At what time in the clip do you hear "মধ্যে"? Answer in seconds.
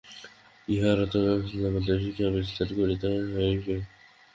1.75-1.93